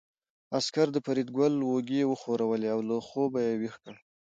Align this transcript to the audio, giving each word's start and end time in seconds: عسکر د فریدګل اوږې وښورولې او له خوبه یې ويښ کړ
عسکر 0.57 0.87
د 0.93 0.97
فریدګل 1.05 1.53
اوږې 1.69 2.01
وښورولې 2.07 2.67
او 2.75 2.79
له 2.89 2.95
خوبه 3.07 3.39
یې 3.47 3.53
ويښ 3.59 3.75
کړ 3.83 3.95